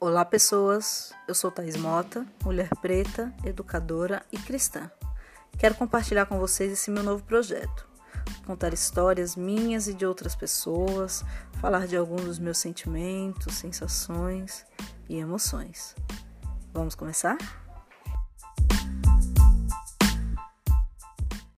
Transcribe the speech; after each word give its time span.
Olá, 0.00 0.24
pessoas. 0.24 1.12
Eu 1.26 1.34
sou 1.34 1.50
Thais 1.50 1.76
Mota, 1.76 2.24
mulher 2.44 2.68
preta, 2.80 3.34
educadora 3.42 4.24
e 4.30 4.38
cristã. 4.38 4.88
Quero 5.58 5.74
compartilhar 5.74 6.24
com 6.26 6.38
vocês 6.38 6.72
esse 6.72 6.88
meu 6.88 7.02
novo 7.02 7.24
projeto. 7.24 7.84
Contar 8.46 8.72
histórias 8.72 9.34
minhas 9.34 9.88
e 9.88 9.94
de 9.94 10.06
outras 10.06 10.36
pessoas, 10.36 11.24
falar 11.60 11.88
de 11.88 11.96
alguns 11.96 12.22
dos 12.22 12.38
meus 12.38 12.58
sentimentos, 12.58 13.56
sensações 13.56 14.64
e 15.08 15.16
emoções. 15.16 15.96
Vamos 16.72 16.94
começar? 16.94 17.36